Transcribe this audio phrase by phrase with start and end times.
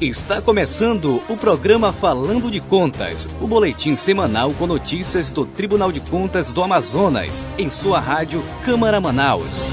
[0.00, 5.98] Está começando o programa Falando de Contas, o boletim semanal com notícias do Tribunal de
[5.98, 9.68] Contas do Amazonas, em sua rádio Câmara Manaus.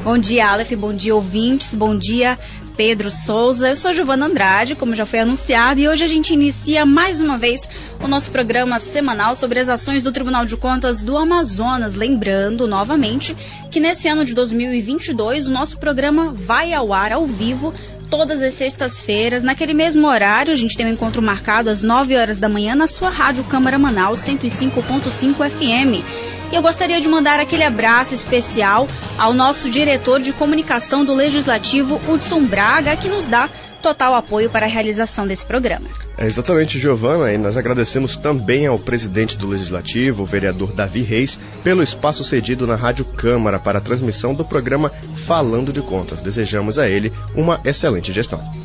[0.03, 0.71] Bom dia, Aleph.
[0.73, 1.75] Bom dia, ouvintes.
[1.75, 2.39] Bom dia,
[2.77, 3.67] Pedro Souza.
[3.67, 7.37] Eu sou Giovana Andrade, como já foi anunciado, e hoje a gente inicia mais uma
[7.37, 7.67] vez
[8.01, 11.95] o nosso programa semanal sobre as ações do Tribunal de Contas do Amazonas.
[11.95, 13.35] Lembrando, novamente,
[13.69, 17.73] que nesse ano de 2022 o nosso programa vai ao ar ao vivo
[18.09, 19.43] todas as sextas-feiras.
[19.43, 22.87] Naquele mesmo horário, a gente tem um encontro marcado às 9 horas da manhã na
[22.87, 26.28] sua rádio Câmara Manaus 105.5 FM.
[26.51, 32.01] E eu gostaria de mandar aquele abraço especial ao nosso diretor de comunicação do Legislativo,
[32.07, 33.49] Hudson Braga, que nos dá
[33.81, 35.87] total apoio para a realização desse programa.
[36.17, 41.39] É exatamente, Giovana, e nós agradecemos também ao presidente do Legislativo, o vereador Davi Reis,
[41.63, 46.21] pelo espaço cedido na Rádio Câmara para a transmissão do programa Falando de Contas.
[46.21, 48.58] Desejamos a ele uma excelente gestão.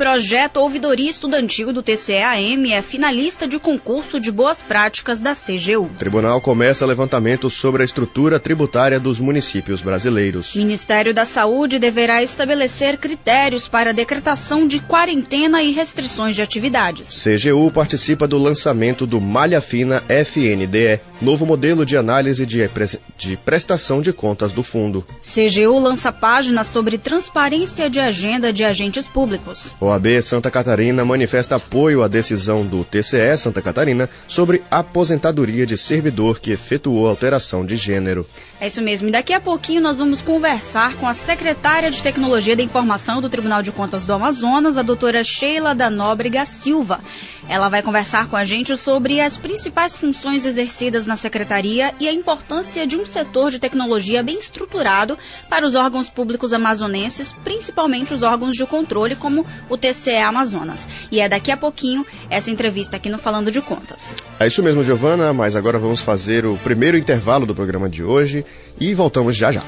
[0.00, 5.84] Projeto Ouvidoria Estudantil do TCEAM é finalista de concurso de boas práticas da CGU.
[5.84, 10.54] O tribunal começa levantamento sobre a estrutura tributária dos municípios brasileiros.
[10.54, 17.22] Ministério da Saúde deverá estabelecer critérios para a decretação de quarentena e restrições de atividades.
[17.22, 22.70] CGU participa do lançamento do Malha Fina FNDE, novo modelo de análise de,
[23.18, 25.04] de prestação de contas do fundo.
[25.20, 29.70] CGU lança página sobre transparência de agenda de agentes públicos.
[29.78, 35.76] O OAB Santa Catarina manifesta apoio à decisão do TCE Santa Catarina sobre aposentadoria de
[35.76, 38.24] servidor que efetuou alteração de gênero.
[38.60, 39.08] É isso mesmo.
[39.08, 43.28] E daqui a pouquinho nós vamos conversar com a secretária de Tecnologia da Informação do
[43.30, 47.00] Tribunal de Contas do Amazonas, a doutora Sheila da Nóbrega Silva.
[47.48, 52.12] Ela vai conversar com a gente sobre as principais funções exercidas na secretaria e a
[52.12, 55.18] importância de um setor de tecnologia bem estruturado
[55.48, 60.86] para os órgãos públicos amazonenses, principalmente os órgãos de controle, como o TCE Amazonas.
[61.10, 64.14] E é daqui a pouquinho essa entrevista aqui no Falando de Contas.
[64.38, 68.44] É isso mesmo, Giovana, mas agora vamos fazer o primeiro intervalo do programa de hoje
[68.78, 69.64] e voltamos já já.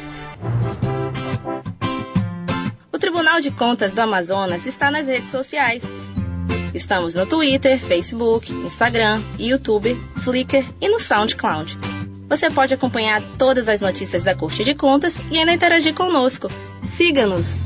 [2.93, 5.84] O Tribunal de Contas do Amazonas está nas redes sociais.
[6.75, 11.79] Estamos no Twitter, Facebook, Instagram, YouTube, Flickr e no SoundCloud.
[12.29, 16.49] Você pode acompanhar todas as notícias da Corte de Contas e ainda interagir conosco.
[16.82, 17.56] Siga-nos!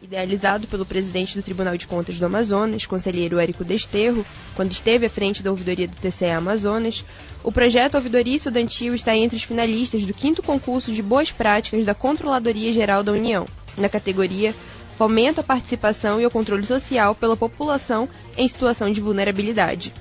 [0.00, 4.24] Idealizado pelo presidente do Tribunal de Contas do Amazonas, conselheiro Érico Desterro,
[4.54, 7.04] quando esteve à frente da ouvidoria do TCA Amazonas,
[7.44, 11.92] o projeto Ouvidoria Estudantil está entre os finalistas do quinto concurso de boas práticas da
[11.92, 13.46] Controladoria Geral da União,
[13.76, 14.54] na categoria
[14.96, 19.92] fomenta a participação e o controle social pela população em situação de vulnerabilidade.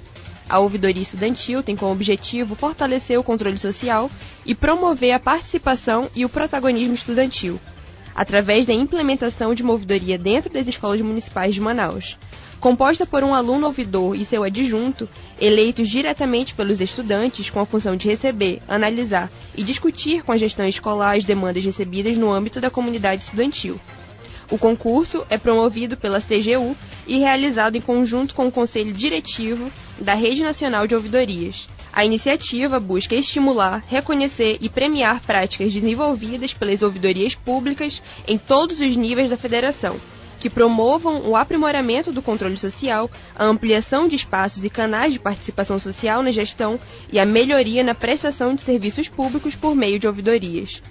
[0.47, 4.09] A ouvidoria estudantil tem como objetivo fortalecer o controle social
[4.45, 7.59] e promover a participação e o protagonismo estudantil,
[8.15, 12.15] através da implementação de uma ouvidoria dentro das escolas municipais de Manaus.
[12.59, 17.95] Composta por um aluno ouvidor e seu adjunto, eleitos diretamente pelos estudantes com a função
[17.95, 22.69] de receber, analisar e discutir com a gestão escolar as demandas recebidas no âmbito da
[22.69, 23.79] comunidade estudantil.
[24.49, 26.75] O concurso é promovido pela CGU
[27.07, 31.67] e realizado em conjunto com o Conselho Diretivo da Rede Nacional de Ouvidorias.
[31.91, 38.95] A iniciativa busca estimular, reconhecer e premiar práticas desenvolvidas pelas ouvidorias públicas em todos os
[38.97, 39.95] níveis da federação,
[40.39, 45.79] que promovam o aprimoramento do controle social, a ampliação de espaços e canais de participação
[45.79, 46.77] social na gestão
[47.11, 50.81] e a melhoria na prestação de serviços públicos por meio de ouvidorias.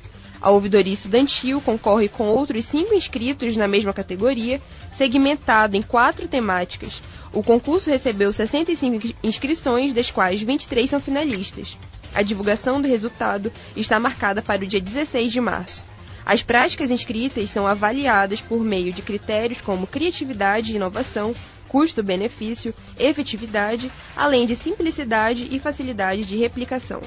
[0.45, 4.61] A ouvidoria estudantil concorre com outros cinco inscritos na mesma categoria,
[4.93, 7.01] segmentado em quatro temáticas.
[7.33, 11.79] O concurso recebeu 65 inscrições, das quais 23 são finalistas.
[12.15, 15.83] A divulgação do resultado está marcada para o dia 16 de março.
[16.27, 21.35] As práticas inscritas são avaliadas por meio de critérios como criatividade e inovação,
[21.69, 27.01] custo-benefício, efetividade, além de simplicidade e facilidade de replicação.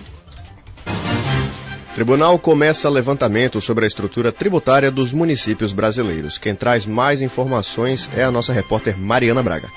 [1.98, 6.38] Tribunal começa levantamento sobre a estrutura tributária dos municípios brasileiros.
[6.38, 9.68] Quem traz mais informações é a nossa repórter Mariana Braga.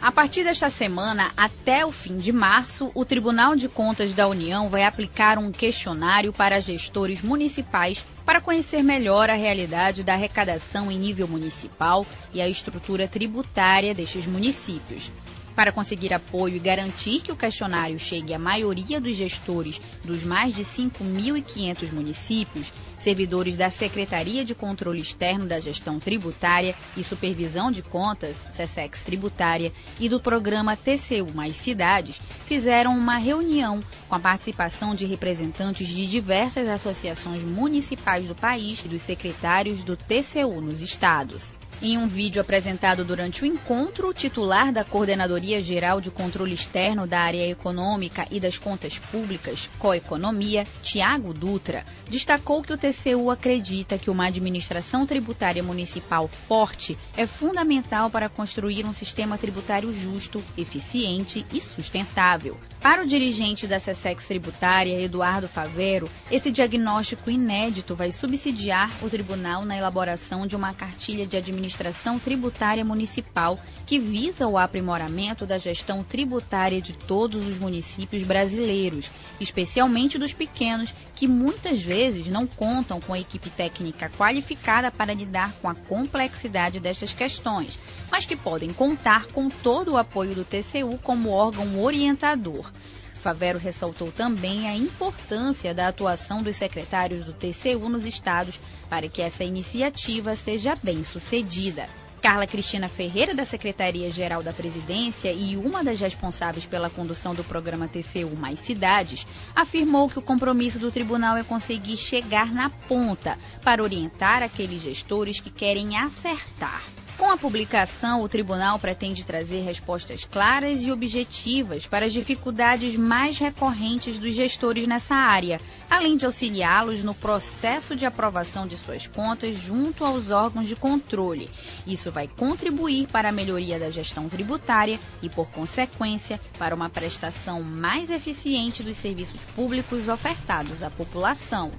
[0.00, 4.70] A partir desta semana, até o fim de março, o Tribunal de Contas da União
[4.70, 10.98] vai aplicar um questionário para gestores municipais para conhecer melhor a realidade da arrecadação em
[10.98, 15.12] nível municipal e a estrutura tributária destes municípios.
[15.54, 20.54] Para conseguir apoio e garantir que o questionário chegue à maioria dos gestores dos mais
[20.54, 27.82] de 5.500 municípios, servidores da Secretaria de Controle Externo da Gestão Tributária e Supervisão de
[27.82, 34.94] Contas, SESEX Tributária, e do programa TCU Mais Cidades, fizeram uma reunião com a participação
[34.94, 41.52] de representantes de diversas associações municipais do país e dos secretários do TCU nos estados.
[41.84, 47.08] Em um vídeo apresentado durante o encontro, o titular da Coordenadoria Geral de Controle Externo
[47.08, 53.98] da Área Econômica e das Contas Públicas, Coeconomia, Tiago Dutra, destacou que o TCU acredita
[53.98, 61.44] que uma administração tributária municipal forte é fundamental para construir um sistema tributário justo, eficiente
[61.52, 62.56] e sustentável.
[62.82, 69.64] Para o dirigente da SESEX Tributária, Eduardo Favero, esse diagnóstico inédito vai subsidiar o tribunal
[69.64, 76.02] na elaboração de uma cartilha de administração tributária municipal que visa o aprimoramento da gestão
[76.02, 79.08] tributária de todos os municípios brasileiros,
[79.40, 85.52] especialmente dos pequenos, que muitas vezes não contam com a equipe técnica qualificada para lidar
[85.62, 87.78] com a complexidade destas questões,
[88.12, 92.70] mas que podem contar com todo o apoio do TCU como órgão orientador.
[93.14, 99.22] Favero ressaltou também a importância da atuação dos secretários do TCU nos estados para que
[99.22, 101.88] essa iniciativa seja bem sucedida.
[102.20, 107.88] Carla Cristina Ferreira, da Secretaria-Geral da Presidência e uma das responsáveis pela condução do programa
[107.88, 109.26] TCU Mais Cidades,
[109.56, 115.40] afirmou que o compromisso do tribunal é conseguir chegar na ponta para orientar aqueles gestores
[115.40, 116.82] que querem acertar.
[117.22, 123.38] Com a publicação, o tribunal pretende trazer respostas claras e objetivas para as dificuldades mais
[123.38, 129.56] recorrentes dos gestores nessa área, além de auxiliá-los no processo de aprovação de suas contas
[129.56, 131.48] junto aos órgãos de controle.
[131.86, 137.62] Isso vai contribuir para a melhoria da gestão tributária e, por consequência, para uma prestação
[137.62, 141.70] mais eficiente dos serviços públicos ofertados à população.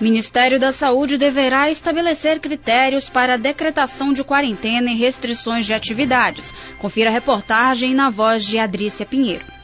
[0.00, 6.54] Ministério da Saúde deverá estabelecer critérios para a decretação de quarentena e restrições de atividades.
[6.78, 9.57] Confira a reportagem na voz de Adrícia Pinheiro.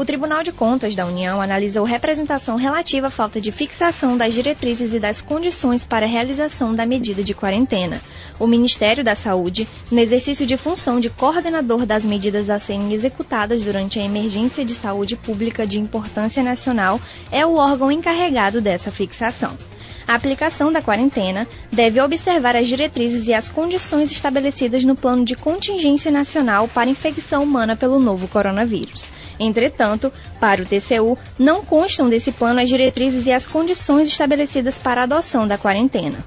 [0.00, 4.94] O Tribunal de Contas da União analisou representação relativa à falta de fixação das diretrizes
[4.94, 8.00] e das condições para a realização da medida de quarentena
[8.38, 13.62] o Ministério da Saúde, no exercício de função de coordenador das medidas a serem executadas
[13.62, 16.98] durante a emergência de saúde pública de importância nacional,
[17.30, 19.54] é o órgão encarregado dessa fixação.
[20.10, 25.36] A aplicação da quarentena deve observar as diretrizes e as condições estabelecidas no Plano de
[25.36, 29.08] Contingência Nacional para Infecção Humana pelo novo coronavírus.
[29.38, 35.02] Entretanto, para o TCU, não constam desse plano as diretrizes e as condições estabelecidas para
[35.02, 36.24] a adoção da quarentena.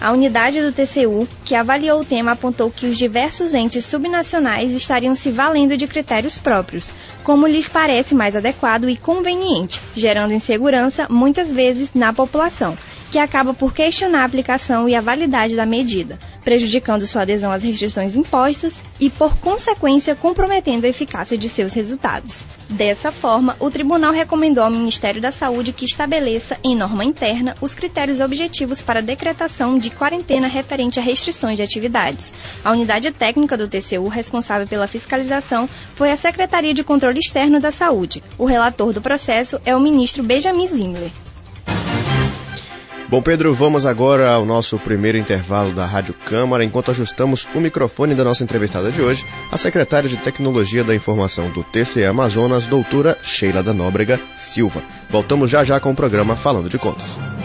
[0.00, 5.14] A unidade do TCU, que avaliou o tema, apontou que os diversos entes subnacionais estariam
[5.14, 6.92] se valendo de critérios próprios,
[7.26, 12.78] como lhes parece mais adequado e conveniente, gerando insegurança, muitas vezes, na população,
[13.10, 17.64] que acaba por questionar a aplicação e a validade da medida, prejudicando sua adesão às
[17.64, 22.44] restrições impostas e, por consequência, comprometendo a eficácia de seus resultados.
[22.68, 27.74] Dessa forma, o tribunal recomendou ao Ministério da Saúde que estabeleça, em norma interna, os
[27.74, 32.32] critérios objetivos para a decretação de quarentena referente a restrições de atividades.
[32.64, 37.70] A unidade técnica do TCU responsável pela fiscalização foi a Secretaria de Controle Externo da
[37.70, 38.22] Saúde.
[38.38, 41.10] O relator do processo é o ministro Benjamin Zimler.
[43.08, 48.16] Bom, Pedro, vamos agora ao nosso primeiro intervalo da Rádio Câmara, enquanto ajustamos o microfone
[48.16, 53.16] da nossa entrevistada de hoje, a secretária de Tecnologia da Informação do TCE Amazonas, doutora
[53.22, 54.82] Sheila da Nóbrega Silva.
[55.08, 57.35] Voltamos já já com o programa Falando de Contas.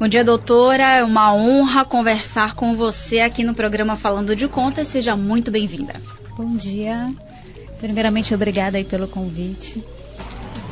[0.00, 0.96] Bom dia, doutora.
[0.96, 4.88] É uma honra conversar com você aqui no programa Falando de Contas.
[4.88, 5.94] Seja muito bem-vinda.
[6.36, 7.12] Bom dia.
[7.80, 9.84] Primeiramente, obrigada aí pelo convite.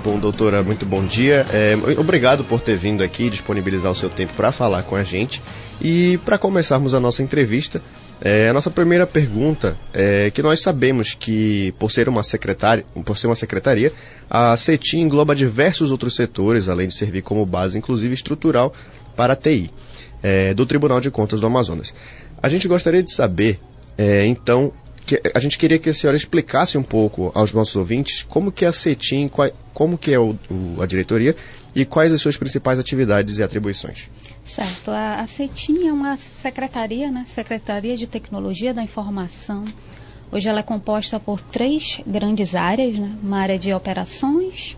[0.02, 1.44] Bom, doutora, muito bom dia.
[1.52, 5.42] É, obrigado por ter vindo aqui disponibilizar o seu tempo para falar com a gente.
[5.80, 7.82] E para começarmos a nossa entrevista,
[8.22, 13.18] é, a nossa primeira pergunta é que nós sabemos que, por ser uma secretária, por
[13.18, 13.92] ser uma secretaria,
[14.28, 18.72] a CETIM engloba diversos outros setores, além de servir como base, inclusive estrutural,
[19.14, 19.70] para a TI,
[20.22, 21.94] é, do Tribunal de Contas do Amazonas.
[22.42, 23.60] A gente gostaria de saber,
[23.98, 24.72] é, então,
[25.06, 28.64] que a gente queria que a senhora explicasse um pouco aos nossos ouvintes como que
[28.64, 31.34] é a CETIM, qual, como que é o, o, a diretoria
[31.74, 34.08] e quais as suas principais atividades e atribuições.
[34.42, 37.24] Certo, a, a CETIM é uma secretaria, né?
[37.26, 39.64] Secretaria de Tecnologia da Informação.
[40.32, 43.16] Hoje ela é composta por três grandes áreas, né?
[43.22, 44.76] Uma área de operações,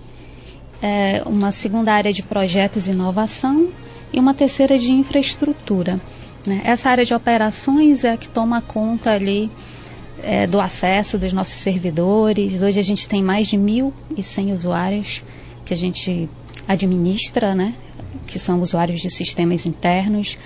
[0.83, 3.71] é, uma segunda área de projetos e inovação
[4.13, 6.01] e uma terceira de infraestrutura.
[6.47, 6.61] Né?
[6.65, 9.51] Essa área de operações é a que toma conta ali
[10.23, 12.63] é, do acesso dos nossos servidores.
[12.63, 15.25] Hoje a gente tem mais de 1.100 usuários
[15.65, 16.29] que a gente
[16.67, 17.75] administra, né?
[18.27, 20.39] que são usuários de sistemas internos.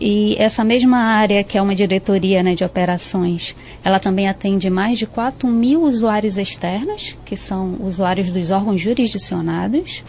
[0.00, 4.98] E essa mesma área, que é uma diretoria né, de operações, ela também atende mais
[4.98, 10.04] de 4 mil usuários externos, que são usuários dos órgãos jurisdicionados.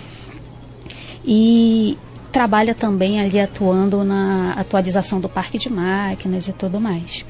[1.25, 1.97] E
[2.31, 7.25] trabalha também ali atuando na atualização do parque de máquinas e tudo mais.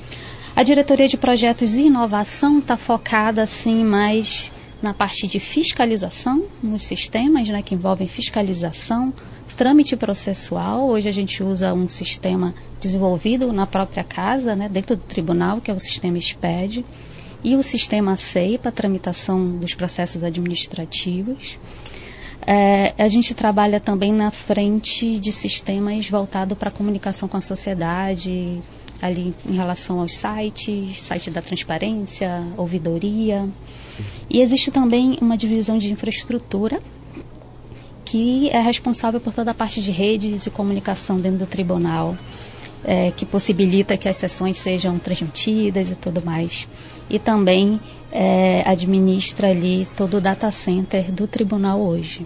[0.60, 4.52] A diretoria de projetos e inovação está focada assim mais
[4.82, 9.14] na parte de fiscalização nos sistemas, né, que envolvem fiscalização,
[9.56, 10.90] trâmite processual.
[10.90, 15.72] Hoje a gente usa um sistema desenvolvido na própria casa, né, dentro do tribunal, que
[15.72, 16.86] é o sistema SPED,
[17.42, 21.58] e o sistema SEI para tramitação dos processos administrativos.
[22.46, 28.62] É, a gente trabalha também na frente de sistemas voltado para comunicação com a sociedade,
[29.02, 33.48] ali em relação aos sites, site da transparência, ouvidoria.
[34.30, 36.82] E existe também uma divisão de infraestrutura
[38.06, 42.18] que é responsável por toda a parte de redes e comunicação dentro do tribunal,
[42.84, 46.68] é, que possibilita que as sessões sejam transmitidas e tudo mais.
[47.08, 47.80] E também
[48.12, 52.26] é, administra ali todo o data center do tribunal hoje.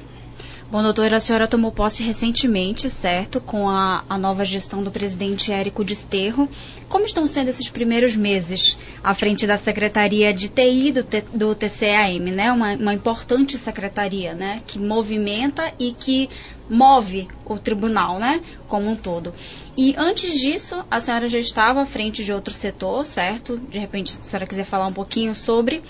[0.74, 5.52] Bom, doutora, a senhora tomou posse recentemente, certo, com a, a nova gestão do presidente
[5.52, 6.50] Érico Desterro.
[6.90, 12.32] Como estão sendo esses primeiros meses à frente da Secretaria de TI do, do TCAM,
[12.32, 12.52] né?
[12.52, 14.64] Uma, uma importante secretaria, né?
[14.66, 16.28] Que movimenta e que
[16.70, 19.34] move o tribunal, né, como um todo.
[19.78, 23.58] E antes disso, a senhora já estava à frente de outro setor, certo?
[23.58, 25.82] De repente, se a senhora quiser falar um pouquinho sobre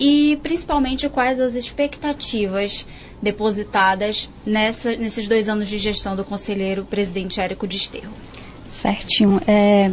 [0.00, 2.86] e principalmente quais as expectativas
[3.22, 8.12] depositadas nessa, nesses dois anos de gestão do conselheiro presidente Érico Desterro.
[8.68, 9.40] Certinho.
[9.46, 9.92] É,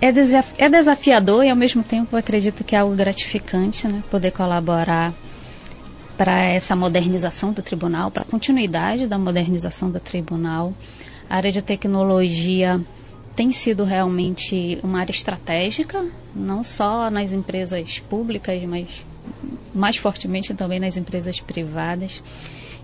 [0.00, 4.32] é, desaf é desafiador e, ao mesmo tempo, acredito que é algo gratificante né, poder
[4.32, 5.14] colaborar
[6.16, 10.74] para essa modernização do tribunal, para a continuidade da modernização do tribunal.
[11.30, 12.80] A área de tecnologia
[13.36, 19.06] tem sido realmente uma área estratégica, não só nas empresas públicas, mas
[19.74, 22.22] mais fortemente também nas empresas privadas.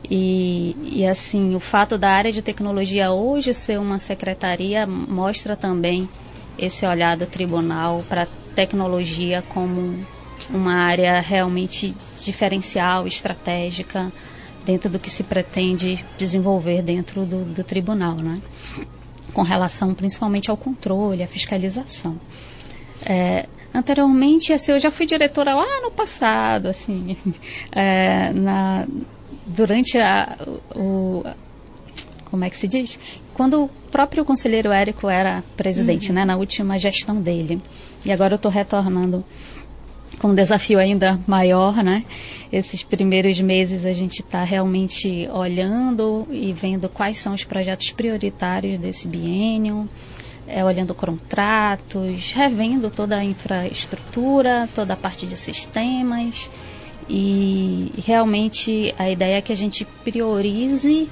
[0.09, 6.09] E, e, assim, o fato da área de tecnologia hoje ser uma secretaria mostra também
[6.57, 9.97] esse olhar do tribunal para tecnologia como
[10.51, 14.11] uma área realmente diferencial, estratégica,
[14.65, 18.37] dentro do que se pretende desenvolver dentro do, do tribunal, né?
[19.33, 22.19] com relação principalmente ao controle, à fiscalização.
[23.05, 27.17] É, Anteriormente, assim, eu já fui diretora lá no passado, assim,
[27.71, 28.87] é, na,
[29.47, 30.37] durante a,
[30.75, 31.23] o,
[32.31, 32.99] como é que se diz?
[33.35, 36.15] Quando o próprio conselheiro Érico era presidente, uhum.
[36.15, 37.61] né, na última gestão dele.
[38.05, 39.25] E agora eu estou retornando
[40.19, 42.05] com um desafio ainda maior, né?
[42.53, 48.79] Esses primeiros meses a gente está realmente olhando e vendo quais são os projetos prioritários
[48.79, 49.89] desse biênio,
[50.49, 56.51] é, olhando contratos, revendo toda a infraestrutura, toda a parte de sistemas.
[57.09, 61.09] E realmente a ideia é que a gente priorize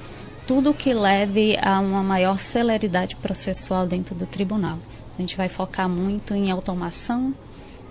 [0.47, 4.79] tudo que leve a uma maior celeridade processual dentro do tribunal.
[5.17, 7.33] A gente vai focar muito em automação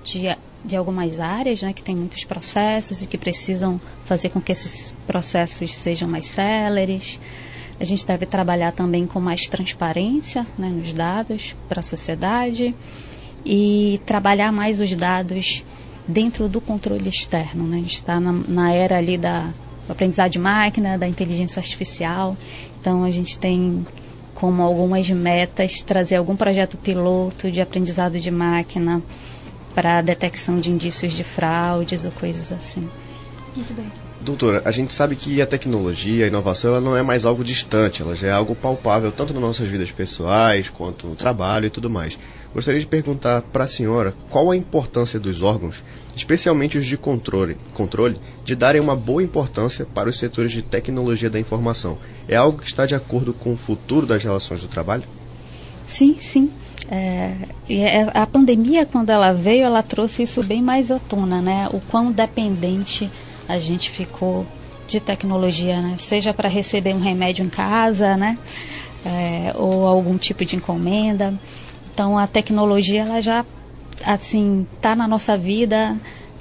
[0.04, 4.52] de, de algumas áreas, né, que tem muitos processos e que precisam fazer com que
[4.52, 7.20] esses processos sejam mais céleres.
[7.78, 12.74] A gente deve trabalhar também com mais transparência né, nos dados para a sociedade
[13.44, 15.64] e trabalhar mais os dados
[16.08, 17.66] dentro do controle externo.
[17.66, 17.76] Né?
[17.76, 19.52] A gente está na, na era ali da
[19.88, 22.36] aprendizagem de máquina, da inteligência artificial,
[22.80, 23.86] então a gente tem
[24.34, 29.02] como algumas metas, trazer algum projeto piloto de aprendizado de máquina
[29.74, 32.88] para detecção de indícios de fraudes ou coisas assim.
[33.54, 34.05] Muito bem.
[34.26, 38.02] Doutora, a gente sabe que a tecnologia, a inovação, ela não é mais algo distante,
[38.02, 41.88] ela já é algo palpável tanto nas nossas vidas pessoais quanto no trabalho e tudo
[41.88, 42.18] mais.
[42.52, 45.84] Gostaria de perguntar para a senhora qual a importância dos órgãos,
[46.16, 51.30] especialmente os de controle, controle, de darem uma boa importância para os setores de tecnologia
[51.30, 51.96] da informação.
[52.26, 55.04] É algo que está de acordo com o futuro das relações do trabalho?
[55.86, 56.50] Sim, sim.
[56.90, 57.32] É,
[57.68, 61.68] é, a pandemia, quando ela veio, ela trouxe isso bem mais à tona, né?
[61.72, 63.08] O quão dependente
[63.48, 64.46] a gente ficou
[64.86, 65.96] de tecnologia, né?
[65.98, 68.38] Seja para receber um remédio em casa, né?
[69.04, 71.34] É, ou algum tipo de encomenda.
[71.92, 73.44] Então a tecnologia ela já
[74.04, 75.96] assim está na nossa vida.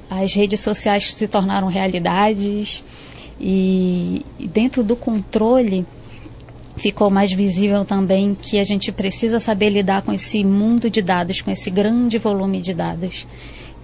[0.09, 2.83] As redes sociais se tornaram realidades
[3.39, 5.85] e dentro do controle
[6.77, 11.41] ficou mais visível também que a gente precisa saber lidar com esse mundo de dados,
[11.41, 13.25] com esse grande volume de dados.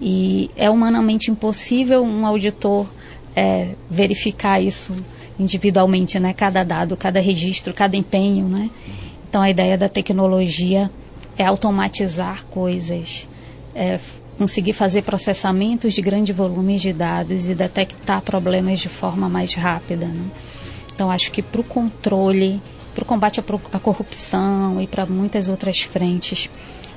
[0.00, 2.86] E é humanamente impossível um auditor
[3.34, 4.94] é, verificar isso
[5.38, 6.32] individualmente, né?
[6.32, 8.70] Cada dado, cada registro, cada empenho, né?
[9.28, 10.90] Então a ideia da tecnologia
[11.38, 13.28] é automatizar coisas,
[13.74, 13.98] é
[14.38, 20.06] conseguir fazer processamentos de grande volume de dados e detectar problemas de forma mais rápida.
[20.06, 20.24] Né?
[20.94, 22.60] Então, acho que para o controle,
[22.94, 23.40] para o combate
[23.72, 26.50] à corrupção e para muitas outras frentes,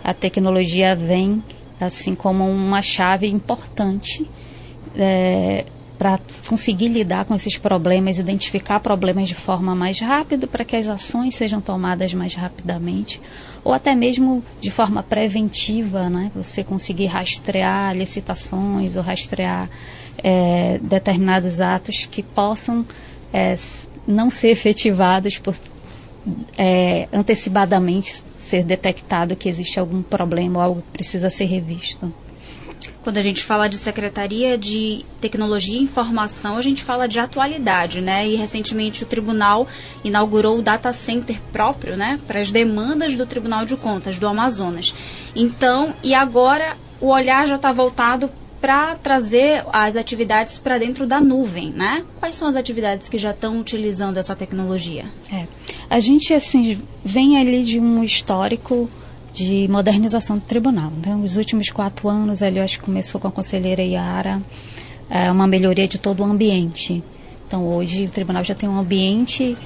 [0.04, 1.43] a tecnologia vem
[1.80, 4.26] assim como uma chave importante
[4.95, 5.65] é,
[5.97, 10.88] para conseguir lidar com esses problemas, identificar problemas de forma mais rápida, para que as
[10.88, 13.21] ações sejam tomadas mais rapidamente
[13.63, 16.31] ou até mesmo de forma preventiva, né?
[16.36, 19.69] Você conseguir rastrear licitações ou rastrear
[20.23, 22.86] é, determinados atos que possam
[23.34, 23.55] é,
[24.08, 25.55] não ser efetivados por
[26.58, 32.13] é, antecipadamente ser detectado que existe algum problema ou algo que precisa ser revisto.
[33.04, 38.02] Quando a gente fala de Secretaria de Tecnologia e Informação, a gente fala de atualidade,
[38.02, 38.28] né?
[38.28, 39.67] E recentemente o tribunal
[40.04, 44.93] inaugurou o data center próprio, né, para as demandas do Tribunal de Contas do Amazonas.
[45.36, 48.30] Então, e agora o olhar já está voltado
[48.65, 52.04] para trazer as atividades para dentro da nuvem, né?
[52.19, 55.06] Quais são as atividades que já estão utilizando essa tecnologia?
[55.32, 55.45] É,
[55.88, 58.89] a gente assim vem ali de um histórico
[59.36, 60.91] de modernização do tribunal.
[60.98, 64.41] Então, nos últimos quatro anos, ali, eu acho que começou com a conselheira Iara,
[65.10, 67.04] é, uma melhoria de todo o ambiente.
[67.45, 69.58] Então, hoje, o tribunal já tem um ambiente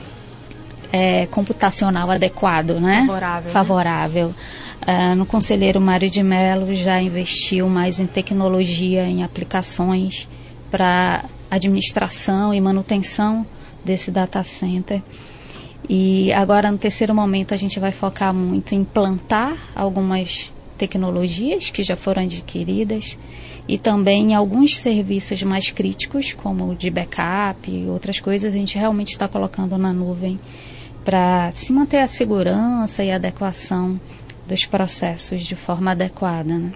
[0.92, 3.02] é, computacional adequado, né?
[3.02, 3.44] Favorável.
[3.44, 3.50] Né?
[3.54, 4.28] Favorável.
[4.28, 4.34] Né?
[4.88, 10.28] É, no conselheiro Mário de Mello já investiu mais em tecnologia, em aplicações
[10.72, 13.46] para administração e manutenção
[13.86, 15.02] desse data center.
[15.90, 21.82] E agora, no terceiro momento, a gente vai focar muito em implantar algumas tecnologias que
[21.82, 23.18] já foram adquiridas
[23.68, 29.10] e também alguns serviços mais críticos, como de backup e outras coisas, a gente realmente
[29.10, 30.40] está colocando na nuvem
[31.04, 34.00] para se manter a segurança e a adequação
[34.48, 36.56] dos processos de forma adequada.
[36.56, 36.72] Né?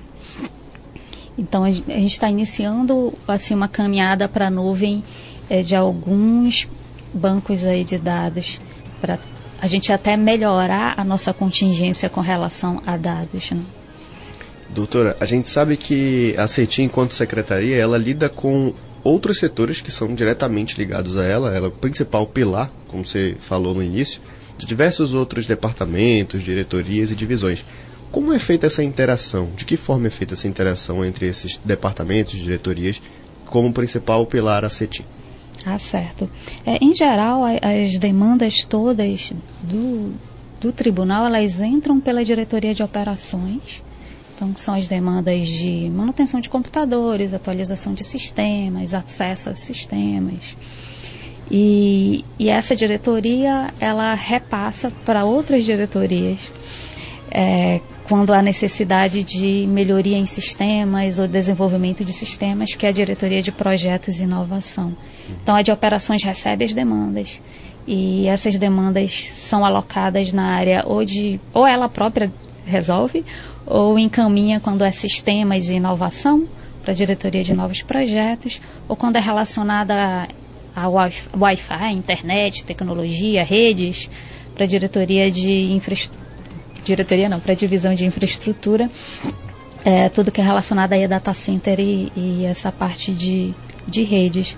[1.38, 5.04] Então, a gente está iniciando assim, uma caminhada para a nuvem
[5.48, 6.68] é, de alguns
[7.14, 8.60] bancos aí de dados
[9.04, 9.20] para
[9.60, 13.52] a gente até melhorar a nossa contingência com relação a dados.
[13.52, 13.62] Né?
[14.70, 19.92] Doutora, a gente sabe que a CETI, enquanto secretaria, ela lida com outros setores que
[19.92, 24.22] são diretamente ligados a ela, ela é o principal pilar, como você falou no início,
[24.58, 27.66] de diversos outros departamentos, diretorias e divisões.
[28.10, 29.50] Como é feita essa interação?
[29.54, 33.02] De que forma é feita essa interação entre esses departamentos, diretorias,
[33.46, 35.06] como principal pilar a CETI?
[35.66, 36.30] Ah, certo.
[36.66, 40.14] É, em geral, as demandas todas do,
[40.60, 43.82] do tribunal, elas entram pela diretoria de operações.
[44.36, 50.58] Então, são as demandas de manutenção de computadores, atualização de sistemas, acesso aos sistemas.
[51.50, 56.52] E, e essa diretoria, ela repassa para outras diretorias
[57.32, 62.92] é, quando há necessidade de melhoria em sistemas ou desenvolvimento de sistemas, que é a
[62.92, 64.96] diretoria de projetos e inovação.
[65.42, 67.42] Então, a de operações recebe as demandas
[67.88, 72.32] e essas demandas são alocadas na área ou de ou ela própria
[72.66, 73.26] resolve
[73.66, 76.48] ou encaminha quando é sistemas e inovação
[76.82, 80.28] para a diretoria de novos projetos ou quando é relacionada
[80.76, 84.10] a Wi-Fi, internet, tecnologia, redes,
[84.56, 86.23] para a diretoria de infraestrutura
[86.84, 88.90] diretoria não, para a divisão de infraestrutura,
[89.86, 93.54] é, tudo que é relacionado aí a data center e, e essa parte de,
[93.88, 94.56] de redes.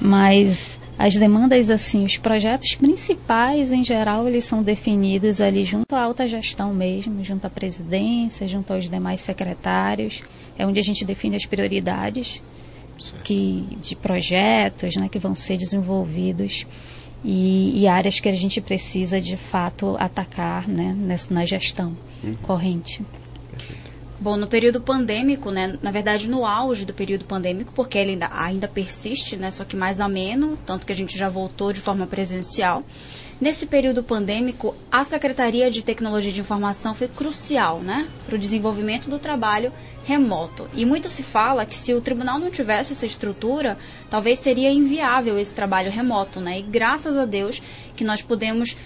[0.00, 6.02] Mas As demandas, assim, os projetos principais, em geral, eles são definidos ali junto à
[6.02, 10.20] alta gestão mesmo, junto à presidência, junto aos demais secretários.
[10.58, 12.42] É onde a gente define as prioridades
[13.24, 16.66] que, de projetos né, que vão ser desenvolvidos
[17.24, 22.34] e, e, áreas que a gente precisa, de fato, atacar né, nessa, na gestão uhum.
[22.36, 23.02] corrente.
[24.18, 28.28] Bom, no período pandêmico, né, na verdade no auge do período pandêmico, porque ele ainda,
[28.30, 32.06] ainda persiste, né, só que mais ameno, tanto que a gente já voltou de forma
[32.06, 32.82] presencial.
[33.40, 39.08] Nesse período pandêmico, a Secretaria de Tecnologia de Informação foi crucial né, para o desenvolvimento
[39.08, 39.72] do trabalho
[40.04, 40.68] remoto.
[40.74, 43.78] E muito se fala que se o tribunal não tivesse essa estrutura,
[44.10, 46.58] talvez seria inviável esse trabalho remoto, né?
[46.58, 47.62] E graças a Deus
[47.96, 48.76] que nós podemos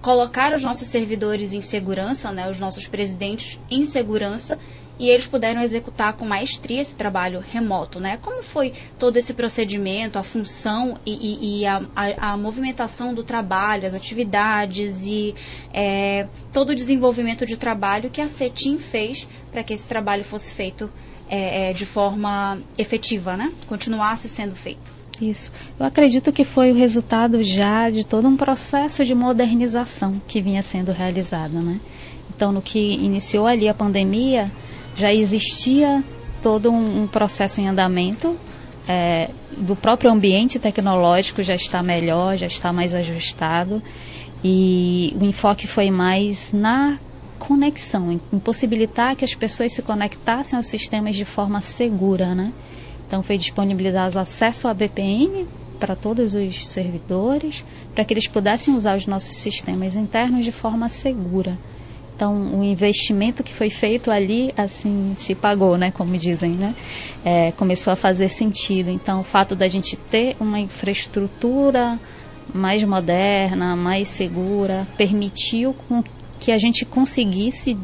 [0.00, 4.58] colocar os nossos servidores em segurança, né, os nossos presidentes em segurança
[4.98, 8.18] e eles puderam executar com maestria esse trabalho remoto, né?
[8.22, 13.24] Como foi todo esse procedimento, a função e, e, e a, a, a, movimentação do
[13.24, 15.34] trabalho, as atividades e
[15.72, 20.54] é, todo o desenvolvimento de trabalho que a CETIM fez para que esse trabalho fosse
[20.54, 20.90] feito
[21.28, 23.52] é, é, de forma efetiva, né?
[23.66, 24.94] Continuasse sendo feito.
[25.20, 25.50] Isso.
[25.78, 30.62] Eu acredito que foi o resultado já de todo um processo de modernização que vinha
[30.62, 31.80] sendo realizado, né?
[32.34, 34.50] Então, no que iniciou ali a pandemia,
[34.96, 36.02] já existia
[36.42, 38.36] todo um, um processo em andamento
[38.86, 43.82] é, do próprio ambiente tecnológico já está melhor, já está mais ajustado
[44.42, 46.98] e o enfoque foi mais na
[47.38, 52.52] conexão, em, possibilitar que as pessoas se conectassem aos sistemas de forma segura, né?
[53.06, 55.46] Então foi disponibilizado acesso à VPN
[55.78, 60.88] para todos os servidores, para que eles pudessem usar os nossos sistemas internos de forma
[60.88, 61.58] segura.
[62.14, 65.90] Então, o investimento que foi feito ali, assim, se pagou, né?
[65.90, 66.74] Como dizem, né?
[67.24, 68.88] É, começou a fazer sentido.
[68.88, 71.98] Então, o fato da gente ter uma infraestrutura
[72.52, 75.74] mais moderna, mais segura, permitiu
[76.38, 77.76] que a gente conseguisse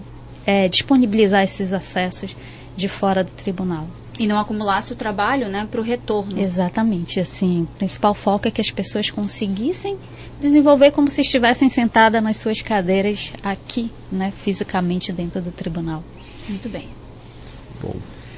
[0.47, 2.37] é, disponibilizar esses acessos
[2.77, 3.89] de fora do tribunal.
[4.21, 6.39] E não acumulasse o trabalho, né, para o retorno.
[6.39, 9.99] Exatamente, assim, o principal foco é que as pessoas conseguissem
[10.39, 16.05] desenvolver como se estivessem sentadas nas suas cadeiras aqui, né, fisicamente dentro do tribunal.
[16.47, 16.87] Muito bem.
[17.81, 17.97] Bom,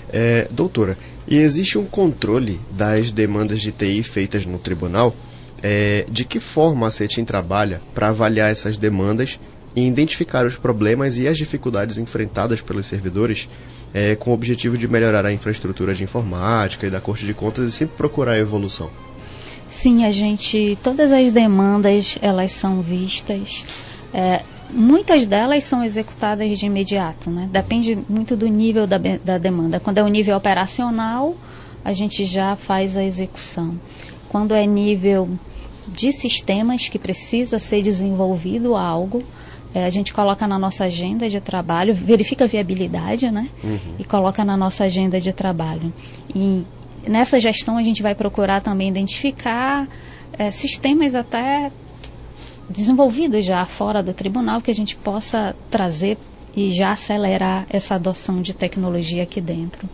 [0.08, 5.12] é, doutora, e existe um controle das demandas de TI feitas no tribunal?
[5.64, 9.38] É, de que forma a CETIM trabalha para avaliar essas demandas
[9.74, 13.48] e identificar os problemas e as dificuldades enfrentadas pelos servidores
[13.94, 17.68] é, com o objetivo de melhorar a infraestrutura de informática e da Corte de Contas
[17.68, 18.90] e sempre procurar a evolução.
[19.68, 23.64] Sim, a gente, todas as demandas elas são vistas.
[24.12, 27.48] É, muitas delas são executadas de imediato, né?
[27.50, 29.80] Depende muito do nível da, da demanda.
[29.80, 31.34] Quando é o nível operacional,
[31.82, 33.80] a gente já faz a execução.
[34.28, 35.28] Quando é nível
[35.88, 39.22] de sistemas que precisa ser desenvolvido algo,
[39.74, 43.48] é, a gente coloca na nossa agenda de trabalho, verifica a viabilidade, né?
[43.64, 43.78] Uhum.
[43.98, 45.92] E coloca na nossa agenda de trabalho.
[46.34, 46.62] E
[47.06, 49.88] nessa gestão a gente vai procurar também identificar
[50.38, 51.70] é, sistemas até
[52.68, 56.18] desenvolvidos já fora do tribunal que a gente possa trazer
[56.54, 59.88] e já acelerar essa adoção de tecnologia aqui dentro.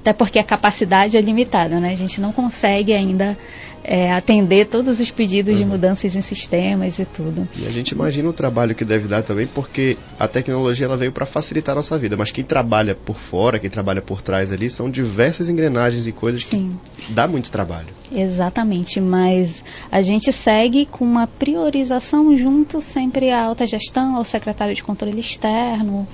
[0.00, 1.90] Até porque a capacidade é limitada, né?
[1.90, 3.36] A gente não consegue ainda
[3.82, 5.60] é, atender todos os pedidos uhum.
[5.60, 7.48] de mudanças em sistemas e tudo.
[7.56, 11.12] E a gente imagina o trabalho que deve dar também, porque a tecnologia ela veio
[11.12, 14.70] para facilitar a nossa vida, mas quem trabalha por fora, quem trabalha por trás ali,
[14.70, 16.78] são diversas engrenagens e coisas Sim.
[16.96, 17.88] que dá muito trabalho.
[18.12, 24.74] Exatamente, mas a gente segue com uma priorização junto sempre à alta gestão, ao secretário
[24.74, 26.06] de controle externo,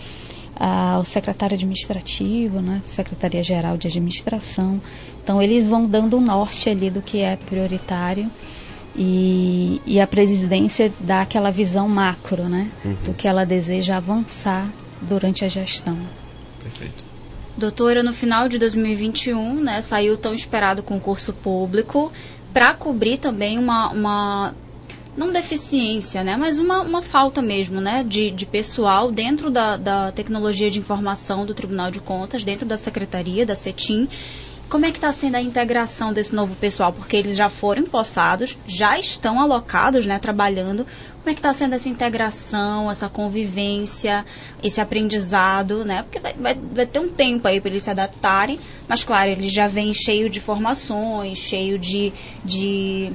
[0.59, 4.81] ao secretário administrativo, né, Secretaria Geral de Administração.
[5.23, 8.31] Então, eles vão dando o norte ali do que é prioritário
[8.97, 12.97] e, e a presidência dá aquela visão macro, né, uhum.
[13.05, 14.71] do que ela deseja avançar
[15.03, 15.99] durante a gestão.
[16.63, 17.05] Perfeito.
[17.57, 22.11] Doutora, no final de 2021, né, saiu o tão esperado concurso público
[22.53, 24.55] para cobrir também uma, uma
[25.17, 30.13] não deficiência, né, mas uma, uma falta mesmo, né, de, de pessoal dentro da, da
[30.13, 34.09] tecnologia de informação do Tribunal de Contas, dentro da Secretaria, da CETIM.
[34.69, 36.93] Como é que está sendo a integração desse novo pessoal?
[36.93, 40.85] Porque eles já foram empossados, já estão alocados, né, trabalhando.
[41.19, 44.27] Como é que está sendo essa integração, essa convivência,
[44.61, 46.03] esse aprendizado, né?
[46.03, 49.53] Porque vai, vai, vai ter um tempo aí para eles se adaptarem, mas claro, eles
[49.53, 52.13] já vêm cheio de formações, cheio de,
[52.45, 53.13] de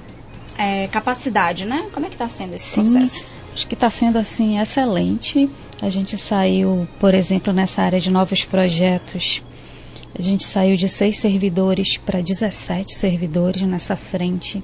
[0.57, 1.87] é, capacidade, né?
[1.93, 3.29] Como é que está sendo esse Sim, processo?
[3.53, 5.49] Acho que está sendo assim excelente.
[5.81, 9.41] A gente saiu, por exemplo, nessa área de novos projetos,
[10.17, 14.63] a gente saiu de seis servidores para 17 servidores nessa frente.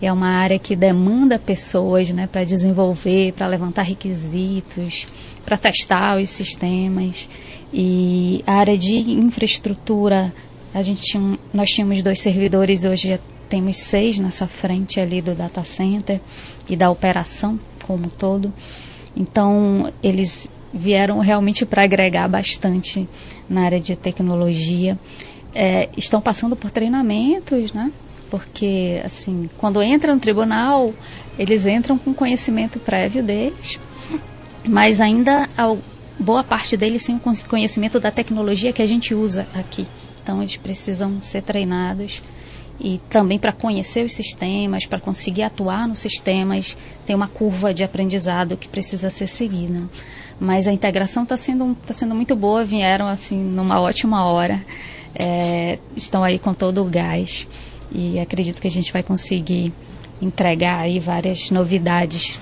[0.00, 5.06] é uma área que demanda pessoas né, para desenvolver, para levantar requisitos,
[5.44, 7.28] para testar os sistemas.
[7.72, 10.32] E a área de infraestrutura,
[10.72, 15.64] a gente tinha, nós tínhamos dois servidores, hoje temos seis nessa frente ali do data
[15.64, 16.20] center
[16.68, 18.52] e da operação como um todo.
[19.16, 23.08] Então, eles vieram realmente para agregar bastante
[23.48, 24.98] na área de tecnologia.
[25.54, 27.90] É, estão passando por treinamentos, né?
[28.28, 30.92] Porque, assim, quando entram no tribunal,
[31.38, 33.78] eles entram com conhecimento prévio deles,
[34.68, 35.48] mas ainda
[36.18, 39.86] boa parte deles sem o conhecimento da tecnologia que a gente usa aqui.
[40.22, 42.20] Então, eles precisam ser treinados
[42.78, 47.82] e também para conhecer os sistemas, para conseguir atuar nos sistemas, tem uma curva de
[47.82, 49.82] aprendizado que precisa ser seguida.
[50.38, 54.62] Mas a integração está sendo, tá sendo muito boa, vieram assim numa ótima hora,
[55.14, 57.46] é, estão aí com todo o gás
[57.90, 59.72] e acredito que a gente vai conseguir
[60.20, 62.38] entregar aí várias novidades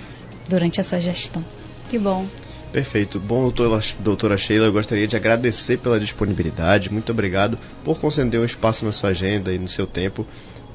[0.48, 1.44] durante essa gestão.
[1.88, 2.26] Que bom.
[2.74, 3.20] Perfeito.
[3.20, 3.52] Bom,
[4.00, 6.92] doutora, Sheila, eu gostaria de agradecer pela disponibilidade.
[6.92, 10.26] Muito obrigado por conceder um espaço na sua agenda e no seu tempo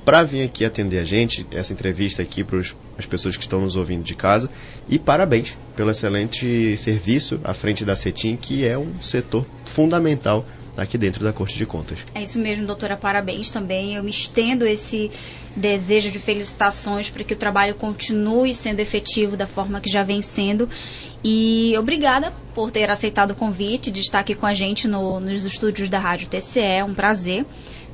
[0.05, 2.57] para vir aqui atender a gente, essa entrevista aqui para
[2.97, 4.49] as pessoas que estão nos ouvindo de casa.
[4.87, 10.45] E parabéns pelo excelente serviço à frente da CETIM, que é um setor fundamental
[10.77, 12.05] aqui dentro da Corte de Contas.
[12.15, 12.95] É isso mesmo, doutora.
[12.95, 13.95] Parabéns também.
[13.95, 15.11] Eu me estendo esse
[15.55, 20.21] desejo de felicitações para que o trabalho continue sendo efetivo da forma que já vem
[20.21, 20.69] sendo.
[21.23, 25.43] E obrigada por ter aceitado o convite de estar aqui com a gente no, nos
[25.43, 26.59] estúdios da Rádio TCE.
[26.59, 27.45] É um prazer,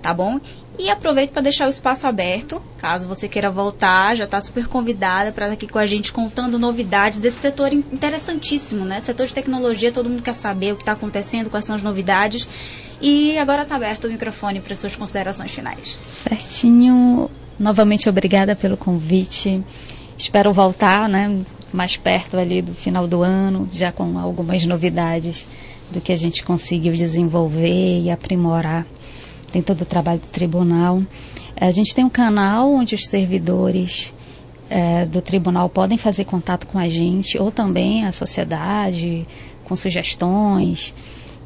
[0.01, 0.39] tá bom?
[0.77, 5.31] E aproveito para deixar o espaço aberto, caso você queira voltar, já está super convidada
[5.31, 8.99] para estar aqui com a gente contando novidades desse setor interessantíssimo, né?
[8.99, 12.47] Setor de tecnologia, todo mundo quer saber o que está acontecendo, quais são as novidades.
[13.01, 15.97] E agora está aberto o microfone para suas considerações finais.
[16.11, 17.29] Certinho.
[17.57, 19.63] Novamente obrigada pelo convite.
[20.17, 21.39] Espero voltar, né,
[21.73, 25.45] mais perto ali do final do ano, já com algumas novidades
[25.91, 28.85] do que a gente conseguiu desenvolver e aprimorar
[29.55, 31.01] tem todo o trabalho do tribunal.
[31.55, 34.13] A gente tem um canal onde os servidores
[34.69, 39.25] é, do tribunal podem fazer contato com a gente, ou também a sociedade,
[39.63, 40.93] com sugestões,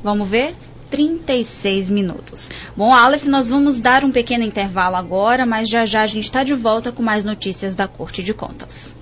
[0.03, 0.55] vamos ver
[0.91, 2.51] 36 minutos.
[2.77, 6.43] Bom, Aleph, nós vamos dar um pequeno intervalo agora, mas já já a gente está
[6.43, 9.02] de volta com mais notícias da Corte de Contas.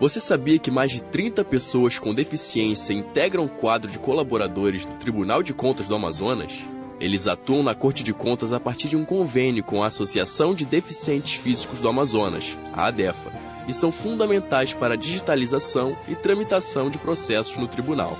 [0.00, 4.94] Você sabia que mais de 30 pessoas com deficiência integram o quadro de colaboradores do
[4.94, 6.66] Tribunal de Contas do Amazonas?
[6.98, 10.64] Eles atuam na Corte de Contas a partir de um convênio com a Associação de
[10.64, 13.30] Deficientes Físicos do Amazonas, a ADEFA,
[13.68, 18.16] e são fundamentais para a digitalização e tramitação de processos no tribunal.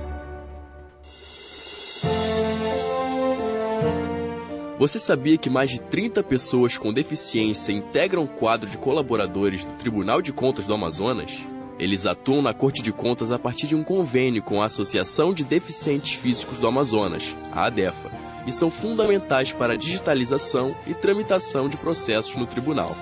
[4.81, 9.73] Você sabia que mais de 30 pessoas com deficiência integram o quadro de colaboradores do
[9.73, 11.45] Tribunal de Contas do Amazonas?
[11.77, 15.43] Eles atuam na Corte de Contas a partir de um convênio com a Associação de
[15.43, 18.09] Deficientes Físicos do Amazonas, a ADEFA,
[18.47, 22.97] e são fundamentais para a digitalização e tramitação de processos no tribunal.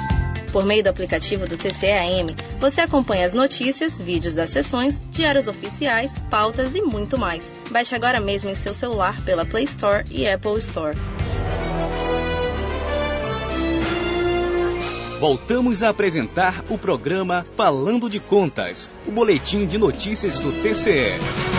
[0.57, 6.17] Por meio do aplicativo do TCAM, você acompanha as notícias, vídeos das sessões, diários oficiais,
[6.31, 7.53] pautas e muito mais.
[7.69, 10.97] Baixe agora mesmo em seu celular pela Play Store e Apple Store.
[15.19, 21.56] Voltamos a apresentar o programa Falando de Contas, o boletim de notícias do TCE.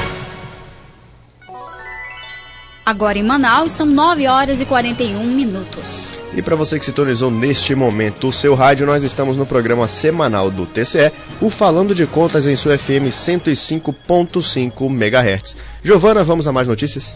[2.89, 6.09] Agora em Manaus são 9 horas e 41 minutos.
[6.35, 10.51] E para você que sintonizou neste momento o seu rádio, nós estamos no programa semanal
[10.51, 15.59] do TCE, o Falando de Contas em sua FM 105.5 MHz.
[15.85, 17.15] Giovana, vamos a mais notícias?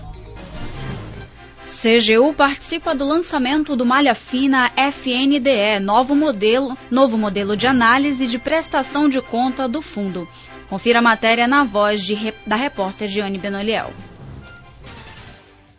[1.64, 8.38] CGU participa do lançamento do Malha Fina FNDE, novo modelo, novo modelo de análise de
[8.38, 10.28] prestação de conta do fundo.
[10.68, 13.90] Confira a matéria na voz de, da repórter Giane Benoliel.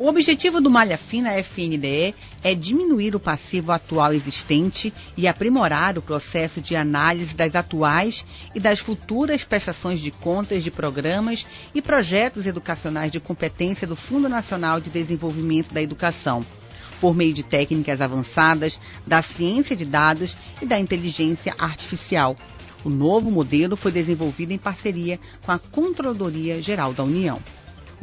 [0.03, 6.01] O objetivo do Malha Fina FNDE é diminuir o passivo atual existente e aprimorar o
[6.01, 12.45] processo de análise das atuais e das futuras prestações de contas de programas e projetos
[12.45, 16.41] educacionais de competência do Fundo Nacional de Desenvolvimento da Educação,
[16.99, 18.77] por meio de técnicas avançadas
[19.07, 22.35] da ciência de dados e da inteligência artificial.
[22.83, 27.39] O novo modelo foi desenvolvido em parceria com a Controladoria Geral da União.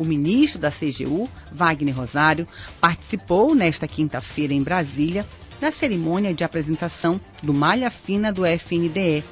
[0.00, 2.48] O ministro da CGU, Wagner Rosário,
[2.80, 5.26] participou nesta quinta-feira em Brasília
[5.60, 9.22] da cerimônia de apresentação do Malha Fina do FNDE.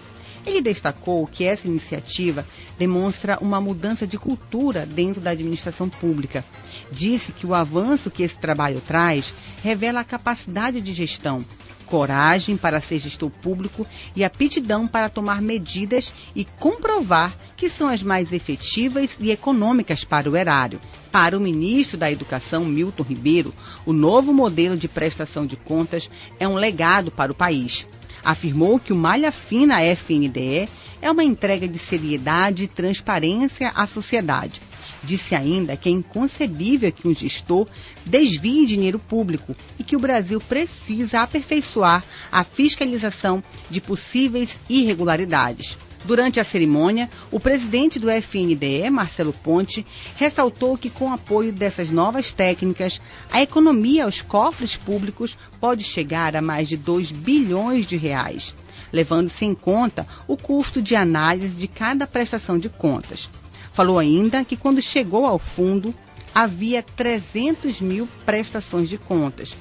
[0.45, 2.47] Ele destacou que essa iniciativa
[2.79, 6.45] demonstra uma mudança de cultura dentro da administração pública.
[6.93, 11.43] Disse que o avanço que esse trabalho traz revela a capacidade de gestão,
[11.87, 18.05] coragem para ser gestor público e aptidão para tomar medidas e comprovar que são as
[18.05, 20.81] mais efetivas e econômicas para o erário.
[21.11, 23.53] Para o ministro da Educação, Milton Ribeiro,
[23.85, 27.85] o novo modelo de prestação de contas é um legado para o país.
[28.25, 30.69] Afirmou que o Malha Fina FNDE
[31.03, 34.61] é uma entrega de seriedade e transparência à sociedade.
[35.03, 37.67] Disse ainda que é inconcebível que um gestor
[38.07, 45.77] desvie dinheiro público e que o Brasil precisa aperfeiçoar a fiscalização de possíveis irregularidades.
[46.09, 49.85] Durante a cerimônia, o presidente do FNDE, Marcelo Ponte,
[50.17, 52.99] ressaltou que com o apoio dessas novas técnicas,
[53.31, 58.55] a economia aos cofres públicos pode chegar a mais de 2 bilhões de reais,
[58.91, 63.29] levando-se em conta o custo de análise de cada prestação de contas.
[63.71, 65.95] Falou ainda que quando chegou ao fundo,
[66.35, 69.55] havia 300 mil prestações de contas.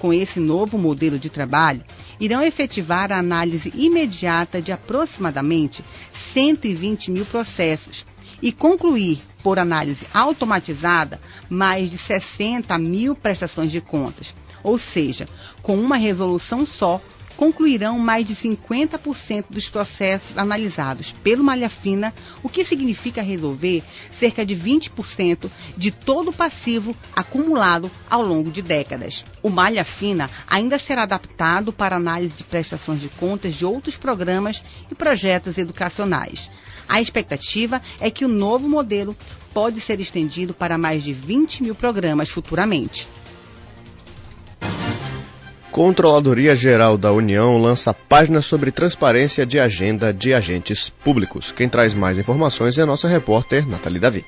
[0.00, 1.84] Com esse novo modelo de trabalho,
[2.22, 5.84] irão efetivar a análise imediata de aproximadamente
[6.32, 8.06] 120 mil processos
[8.40, 11.18] e concluir, por análise automatizada,
[11.50, 14.32] mais de 60 mil prestações de contas.
[14.62, 15.26] Ou seja,
[15.62, 17.00] com uma resolução só,
[17.36, 24.44] concluirão mais de 50% dos processos analisados pelo Malha Fina, o que significa resolver cerca
[24.44, 29.24] de 20% de todo o passivo acumulado ao longo de décadas.
[29.42, 34.62] O Malha Fina ainda será adaptado para análise de prestações de contas de outros programas
[34.90, 36.50] e projetos educacionais.
[36.88, 39.16] A expectativa é que o novo modelo
[39.52, 43.08] pode ser estendido para mais de 20 mil programas futuramente.
[45.72, 51.50] Controladoria Geral da União lança página sobre transparência de agenda de agentes públicos.
[51.50, 54.22] Quem traz mais informações é a nossa repórter Nathalie Davi.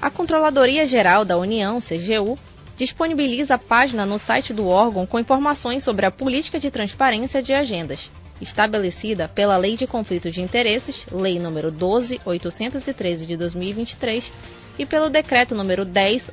[0.00, 2.38] A Controladoria Geral da União, CGU,
[2.76, 7.54] disponibiliza a página no site do órgão com informações sobre a política de transparência de
[7.54, 8.10] agendas,
[8.42, 14.30] estabelecida pela Lei de Conflitos de Interesses, Lei nº 12813 de 2023,
[14.78, 15.82] e pelo Decreto nº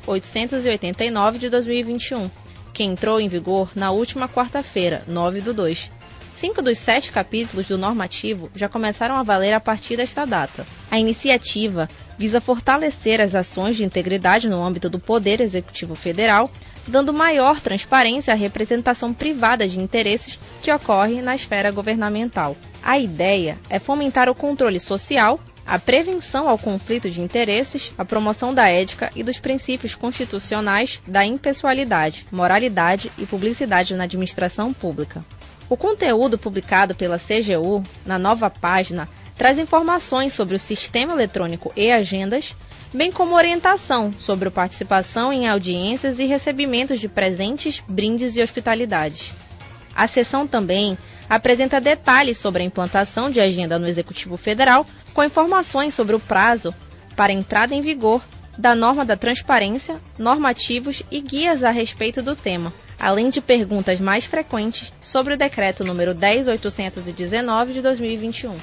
[0.06, 2.30] 10889 de 2021
[2.74, 5.92] que entrou em vigor na última quarta-feira, 9 do 2.
[6.42, 10.66] Cinco dos sete capítulos do normativo já começaram a valer a partir desta data.
[10.90, 16.50] A iniciativa visa fortalecer as ações de integridade no âmbito do Poder Executivo Federal,
[16.88, 22.58] dando maior transparência à representação privada de interesses que ocorre na esfera governamental.
[22.82, 25.40] A ideia é fomentar o controle social
[25.72, 31.26] a prevenção ao conflito de interesses, a promoção da ética e dos princípios constitucionais da
[31.26, 35.24] impessoalidade, moralidade e publicidade na administração pública.
[35.70, 41.90] O conteúdo publicado pela CGU na nova página traz informações sobre o sistema eletrônico e
[41.90, 42.54] agendas,
[42.94, 49.32] bem como orientação sobre participação em audiências e recebimentos de presentes, brindes e hospitalidades.
[49.96, 50.98] A seção também
[51.32, 56.76] apresenta detalhes sobre a implantação de agenda no Executivo Federal com informações sobre o prazo
[57.16, 58.22] para entrada em vigor
[58.58, 64.26] da norma da transparência, normativos e guias a respeito do tema, além de perguntas mais
[64.26, 68.54] frequentes sobre o decreto número 10819 de 2021.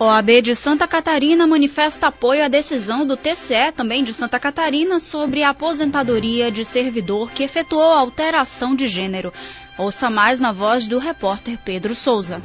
[0.00, 5.44] OAB de Santa Catarina manifesta apoio à decisão do TCE, também de Santa Catarina, sobre
[5.44, 9.32] a aposentadoria de servidor que efetuou alteração de gênero.
[9.78, 12.40] Ouça mais na voz do repórter Pedro Souza.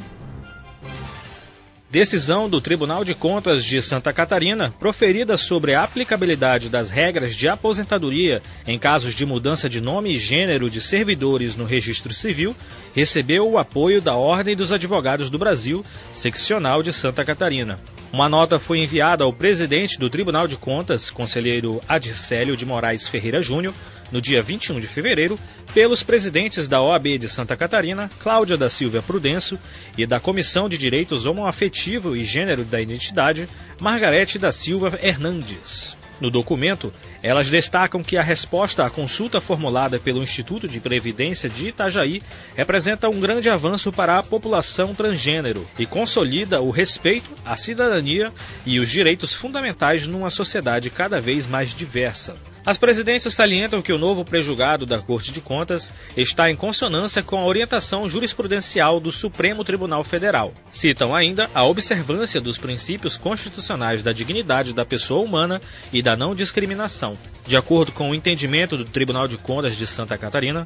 [1.90, 7.48] Decisão do Tribunal de Contas de Santa Catarina, proferida sobre a aplicabilidade das regras de
[7.48, 12.56] aposentadoria em casos de mudança de nome e gênero de servidores no registro civil,
[12.94, 17.78] recebeu o apoio da Ordem dos Advogados do Brasil, seccional de Santa Catarina.
[18.12, 23.40] Uma nota foi enviada ao presidente do Tribunal de Contas, conselheiro Adircélio de Moraes Ferreira
[23.40, 23.74] Júnior,
[24.12, 25.38] no dia 21 de fevereiro,
[25.74, 29.58] pelos presidentes da OAB de Santa Catarina, Cláudia da Silva Prudencio,
[29.96, 33.48] e da Comissão de Direitos Homoafetivo e Gênero da Identidade,
[33.80, 35.96] Margarete da Silva Hernandes.
[36.22, 41.66] No documento, elas destacam que a resposta à consulta formulada pelo Instituto de Previdência de
[41.66, 42.22] Itajaí
[42.54, 48.32] representa um grande avanço para a população transgênero e consolida o respeito, a cidadania
[48.64, 52.36] e os direitos fundamentais numa sociedade cada vez mais diversa.
[52.64, 57.40] As presidências salientam que o novo prejugado da Corte de Contas está em consonância com
[57.40, 60.54] a orientação jurisprudencial do Supremo Tribunal Federal.
[60.70, 65.60] Citam ainda a observância dos princípios constitucionais da dignidade da pessoa humana
[65.92, 67.14] e da não discriminação.
[67.44, 70.64] De acordo com o entendimento do Tribunal de Contas de Santa Catarina,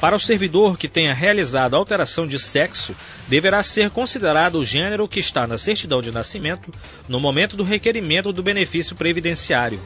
[0.00, 2.94] para o servidor que tenha realizado alteração de sexo,
[3.28, 6.72] deverá ser considerado o gênero que está na certidão de nascimento
[7.08, 9.80] no momento do requerimento do benefício previdenciário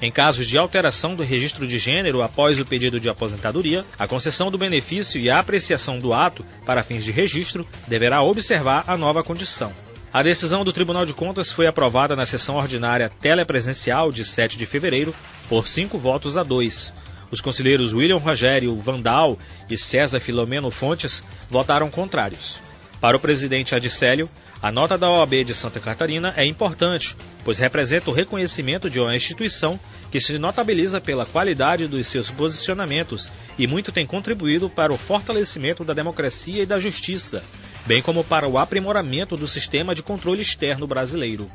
[0.00, 4.48] em casos de alteração do registro de gênero após o pedido de aposentadoria, a concessão
[4.48, 9.24] do benefício e a apreciação do ato para fins de registro deverá observar a nova
[9.24, 9.72] condição.
[10.12, 14.64] A decisão do Tribunal de Contas foi aprovada na sessão ordinária telepresencial de 7 de
[14.64, 15.14] fevereiro
[15.48, 16.92] por cinco votos a dois.
[17.30, 19.36] Os conselheiros William Rogério Vandal
[19.68, 22.56] e César Filomeno Fontes votaram contrários.
[23.00, 24.30] Para o presidente Adicélio,
[24.60, 29.14] a nota da OAB de Santa Catarina é importante, pois representa o reconhecimento de uma
[29.14, 29.78] instituição
[30.10, 35.84] que se notabiliza pela qualidade dos seus posicionamentos e muito tem contribuído para o fortalecimento
[35.84, 37.42] da democracia e da justiça,
[37.86, 41.48] bem como para o aprimoramento do sistema de controle externo brasileiro.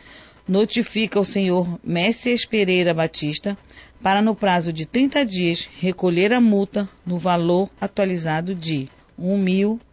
[0.46, 3.58] notifica o senhor Messias Pereira Batista
[4.02, 8.88] para, no prazo de 30 dias, recolher a multa no valor atualizado de
[9.18, 9.24] R$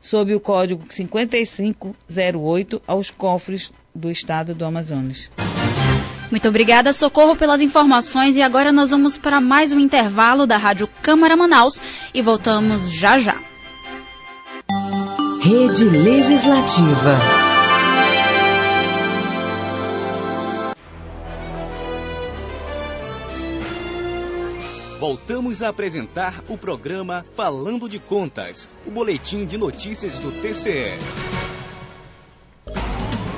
[0.01, 5.28] sob o código 5508 aos cofres do Estado do Amazonas.
[6.30, 8.36] Muito obrigada, Socorro, pelas informações.
[8.36, 11.80] E agora nós vamos para mais um intervalo da Rádio Câmara Manaus
[12.12, 13.36] e voltamos já já.
[15.41, 17.48] Rede Legislativa.
[24.99, 30.99] Voltamos a apresentar o programa Falando de Contas, o boletim de notícias do TCE.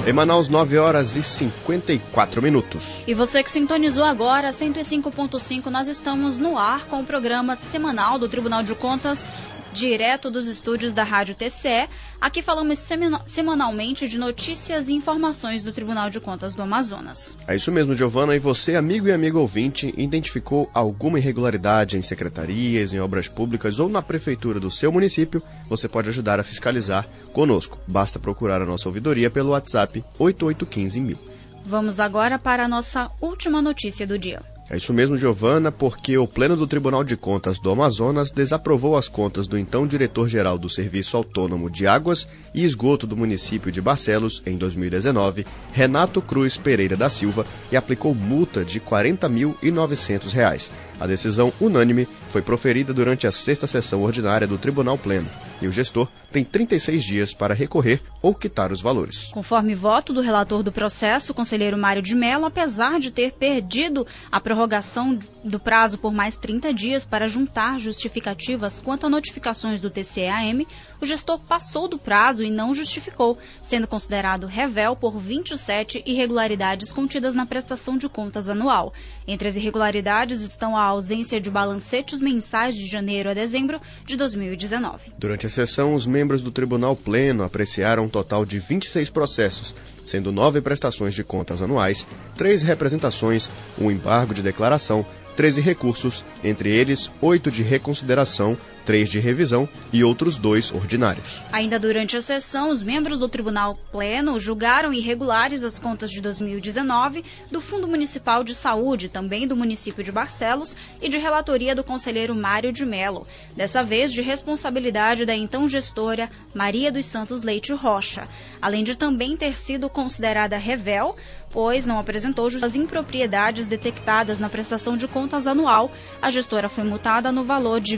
[0.07, 3.05] Em Manaus, 9 horas e 54 minutos.
[3.07, 8.27] E você que sintonizou agora, 105.5, nós estamos no ar com o programa semanal do
[8.27, 9.27] Tribunal de Contas,
[9.73, 11.89] direto dos estúdios da Rádio TCE.
[12.21, 12.79] Aqui falamos
[13.27, 17.37] semanalmente de notícias e informações do Tribunal de Contas do Amazonas.
[17.47, 18.37] É isso mesmo, Giovana.
[18.37, 23.89] E você, amigo e amigo ouvinte, identificou alguma irregularidade em secretarias, em obras públicas ou
[23.89, 25.43] na prefeitura do seu município?
[25.69, 27.79] Você pode ajudar a fiscalizar conosco.
[27.87, 31.19] Basta procurar a nossa ouvidoria pelo WhatsApp 8815
[31.65, 34.43] Vamos agora para a nossa última notícia do dia.
[34.71, 39.09] É isso mesmo, Giovana, porque o Pleno do Tribunal de Contas do Amazonas desaprovou as
[39.09, 44.41] contas do então diretor-geral do Serviço Autônomo de Águas e Esgoto do município de Barcelos,
[44.47, 50.71] em 2019, Renato Cruz Pereira da Silva, e aplicou multa de R$ 40.900.
[51.01, 55.27] A decisão unânime foi proferida durante a sexta sessão ordinária do Tribunal Pleno
[55.61, 59.31] e o gestor tem 36 dias para recorrer ou quitar os valores.
[59.33, 64.07] Conforme voto do relator do processo, o conselheiro Mário de Mello, apesar de ter perdido
[64.31, 69.91] a prorrogação do prazo por mais 30 dias para juntar justificativas quanto a notificações do
[69.91, 70.67] TCEAM,
[71.01, 77.35] o gestor passou do prazo e não justificou, sendo considerado revel por 27 irregularidades contidas
[77.35, 78.93] na prestação de contas anual.
[79.27, 85.13] Entre as irregularidades estão a ausência de balancetes mensais de janeiro a dezembro de 2019.
[85.19, 89.75] Durante a sessão, os membros do Tribunal Pleno apreciaram um total de 26 processos,
[90.05, 95.05] sendo nove prestações de contas anuais, três representações, um embargo de declaração,
[95.37, 98.57] 13 recursos, entre eles 8 de reconsideração,
[98.91, 101.45] 3 de revisão e outros dois ordinários.
[101.53, 107.25] Ainda durante a sessão, os membros do Tribunal Pleno julgaram irregulares as contas de 2019
[107.53, 112.35] do Fundo Municipal de Saúde, também do município de Barcelos, e de relatoria do conselheiro
[112.35, 118.27] Mário de Melo, dessa vez de responsabilidade da então gestora Maria dos Santos Leite Rocha,
[118.61, 121.15] além de também ter sido considerada revel
[121.53, 125.91] pois não apresentou as impropriedades detectadas na prestação de contas anual.
[126.23, 127.97] A gestora foi multada no valor de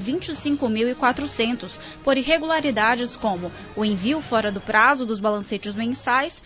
[0.85, 6.43] 25.400 por irregularidades como o envio fora do prazo dos balancetes mensais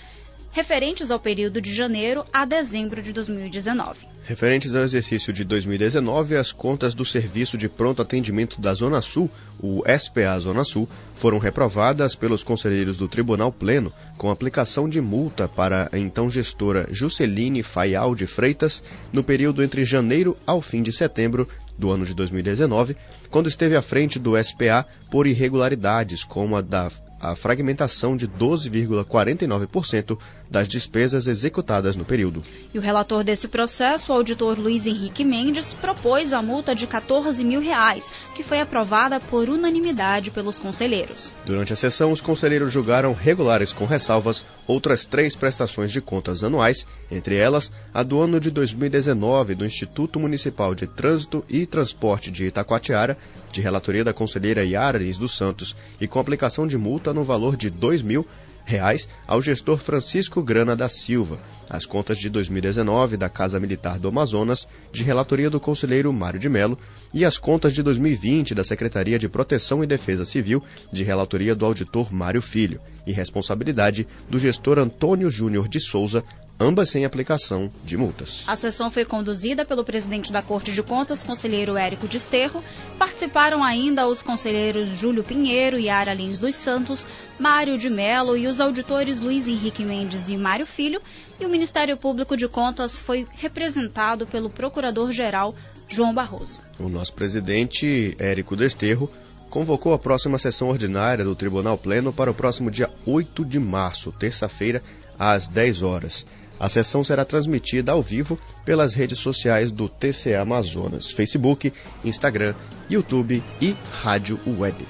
[0.57, 4.07] referentes ao período de janeiro a dezembro de 2019.
[4.24, 9.30] Referentes ao exercício de 2019, as contas do Serviço de Pronto Atendimento da Zona Sul,
[9.62, 15.47] o SPA Zona Sul, foram reprovadas pelos conselheiros do Tribunal Pleno com aplicação de multa
[15.47, 18.82] para a então gestora Jusceline Faial de Freitas
[19.12, 21.47] no período entre janeiro ao fim de setembro
[21.79, 22.97] do ano de 2019,
[23.31, 30.18] quando esteve à frente do SPA por irregularidades como a da a fragmentação de 12,49%
[30.51, 32.42] das despesas executadas no período.
[32.72, 37.42] E o relator desse processo, o auditor Luiz Henrique Mendes, propôs a multa de 14
[37.44, 41.32] mil reais, que foi aprovada por unanimidade pelos conselheiros.
[41.44, 46.86] Durante a sessão, os conselheiros julgaram regulares com ressalvas outras três prestações de contas anuais,
[47.11, 52.47] entre elas a do ano de 2019 do Instituto Municipal de Trânsito e Transporte de
[52.47, 53.16] Itacoatiara,
[53.53, 57.57] de relatoria da conselheira Yara Lins dos Santos e com aplicação de multa no valor
[57.57, 58.26] de R$ 2 mil
[58.67, 61.41] reais ao gestor Francisco Grana da Silva,
[61.71, 66.49] as contas de 2019 da Casa Militar do Amazonas, de relatoria do conselheiro Mário de
[66.49, 66.77] Melo,
[67.14, 70.62] e as contas de 2020 da Secretaria de Proteção e Defesa Civil,
[70.93, 76.25] de relatoria do auditor Mário Filho, e responsabilidade do gestor Antônio Júnior de Souza,
[76.59, 78.44] ambas sem aplicação de multas.
[78.46, 82.62] A sessão foi conduzida pelo presidente da Corte de Contas, conselheiro Érico Desterro.
[82.98, 87.07] Participaram ainda os conselheiros Júlio Pinheiro e Ara Lins dos Santos,
[87.38, 91.00] Mário de Melo e os auditores Luiz Henrique Mendes e Mário Filho.
[91.38, 95.54] E o Ministério Público de Contas foi representado pelo Procurador-Geral
[95.88, 96.61] João Barroso.
[96.78, 99.11] O nosso presidente, Érico Desterro,
[99.50, 104.12] convocou a próxima sessão ordinária do Tribunal Pleno para o próximo dia 8 de março,
[104.12, 104.82] terça-feira,
[105.18, 106.26] às 10 horas.
[106.59, 111.72] A sessão será transmitida ao vivo pelas redes sociais do TCA Amazonas, Facebook,
[112.04, 112.54] Instagram,
[112.88, 114.86] YouTube e Rádio Web.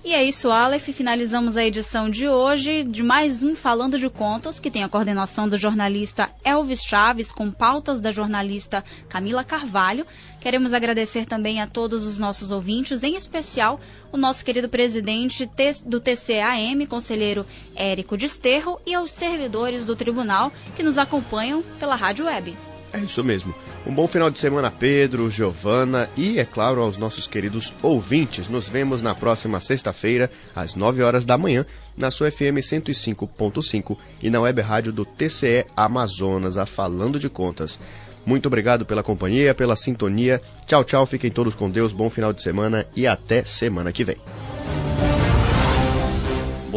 [0.06, 0.90] E é isso, Aleph.
[0.90, 5.48] Finalizamos a edição de hoje de mais um Falando de Contas, que tem a coordenação
[5.48, 10.06] do jornalista Elvis Chaves, com pautas da jornalista Camila Carvalho.
[10.40, 13.80] Queremos agradecer também a todos os nossos ouvintes, em especial
[14.12, 15.50] o nosso querido presidente
[15.84, 17.44] do TCAM, conselheiro
[17.74, 22.56] Érico Desterro, e aos servidores do tribunal que nos acompanham pela Rádio Web.
[22.92, 23.52] É isso mesmo.
[23.86, 28.48] Um bom final de semana, Pedro, Giovana e, é claro, aos nossos queridos ouvintes.
[28.48, 31.64] Nos vemos na próxima sexta-feira, às 9 horas da manhã,
[31.96, 37.78] na sua FM 105.5 e na web rádio do TCE Amazonas, a Falando de Contas.
[38.26, 40.42] Muito obrigado pela companhia, pela sintonia.
[40.66, 41.06] Tchau, tchau.
[41.06, 41.92] Fiquem todos com Deus.
[41.92, 44.16] Bom final de semana e até semana que vem.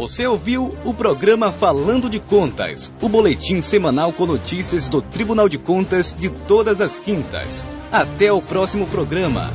[0.00, 5.58] Você ouviu o programa Falando de Contas, o boletim semanal com notícias do Tribunal de
[5.58, 7.66] Contas de todas as quintas.
[7.92, 9.50] Até o próximo programa.